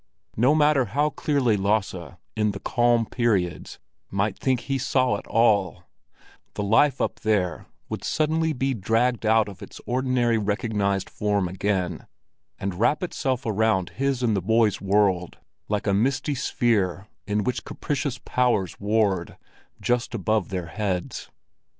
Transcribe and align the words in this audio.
No 0.35 0.55
matter 0.55 0.85
how 0.85 1.11
clearly 1.11 1.55
Lasse, 1.55 2.15
in 2.35 2.53
the 2.53 2.59
calm 2.59 3.05
periods, 3.05 3.77
might 4.09 4.35
think 4.35 4.61
he 4.61 4.79
saw 4.79 5.13
it 5.17 5.27
all, 5.27 5.83
the 6.55 6.63
life 6.63 6.99
up 6.99 7.19
there 7.19 7.67
would 7.87 8.03
suddenly 8.03 8.51
be 8.51 8.73
dragged 8.73 9.27
out 9.27 9.47
of 9.47 9.61
its 9.61 9.79
ordinary 9.85 10.39
recognized 10.39 11.07
form 11.07 11.47
again, 11.47 12.07
and 12.57 12.79
wrap 12.79 13.03
itself 13.03 13.45
around 13.45 13.89
his 13.91 14.23
and 14.23 14.35
the 14.35 14.41
boy's 14.41 14.81
world 14.81 15.37
like 15.69 15.85
a 15.85 15.93
misty 15.93 16.33
sphere 16.33 17.05
in 17.27 17.43
which 17.43 17.63
capricious 17.63 18.17
powers 18.17 18.79
warred—just 18.79 20.15
above 20.15 20.49
their 20.49 20.65
heads. 20.65 21.29